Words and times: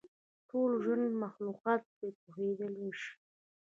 ټول 0.49 0.71
ژوندي 0.83 1.11
مخلوقات 1.23 1.81
پرې 1.95 2.09
پوهېدلای 2.21 2.91
شي. 3.01 3.13